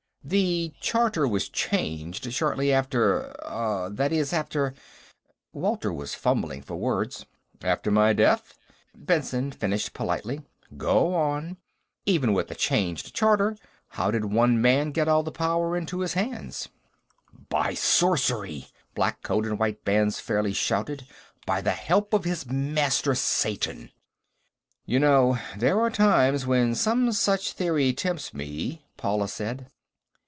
"The 0.23 0.71
charter 0.79 1.27
was 1.27 1.49
changed 1.49 2.31
shortly 2.31 2.71
after... 2.71 3.31
er, 3.43 3.89
that 3.91 4.13
is, 4.13 4.31
after...." 4.31 4.75
Walter 5.51 5.91
was 5.91 6.13
fumbling 6.13 6.61
for 6.61 6.77
words. 6.77 7.25
"After 7.63 7.89
my 7.89 8.13
death." 8.13 8.53
Benson 8.95 9.51
finished 9.51 9.93
politely. 9.93 10.41
"Go 10.77 11.15
on. 11.15 11.57
Even 12.05 12.33
with 12.33 12.51
a 12.51 12.55
changed 12.55 13.15
charter, 13.15 13.57
how 13.89 14.11
did 14.11 14.25
one 14.25 14.61
man 14.61 14.91
get 14.91 15.07
all 15.07 15.23
the 15.23 15.31
powers 15.33 15.79
into 15.79 16.01
his 16.01 16.13
hands?" 16.13 16.69
"By 17.49 17.73
sorcery!" 17.73 18.67
black 18.93 19.23
coat 19.23 19.47
and 19.47 19.57
white 19.59 19.83
bands 19.83 20.19
fairly 20.19 20.53
shouted. 20.53 21.07
"By 21.47 21.61
the 21.61 21.71
help 21.71 22.13
of 22.13 22.25
his 22.25 22.45
master, 22.45 23.15
Satan!" 23.15 23.89
"You 24.85 24.99
know, 24.99 25.39
there 25.57 25.81
are 25.81 25.89
times 25.89 26.45
when 26.45 26.75
some 26.75 27.11
such 27.11 27.53
theory 27.53 27.91
tempts 27.91 28.35
me," 28.35 28.85
Paula 28.97 29.27
said. 29.27 29.67